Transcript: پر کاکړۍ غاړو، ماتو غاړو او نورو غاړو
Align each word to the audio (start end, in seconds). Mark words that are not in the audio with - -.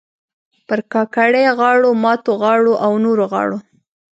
پر 0.67 0.79
کاکړۍ 0.93 1.45
غاړو، 1.57 1.89
ماتو 2.03 2.31
غاړو 2.41 2.73
او 2.85 2.91
نورو 3.03 3.25
غاړو 3.31 3.57